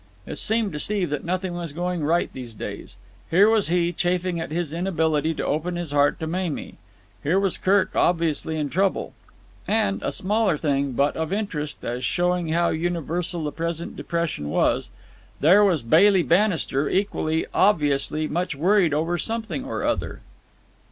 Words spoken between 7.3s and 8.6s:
was Kirk, obviously